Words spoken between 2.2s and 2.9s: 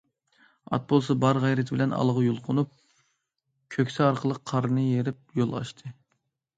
يۇلقۇنۇپ،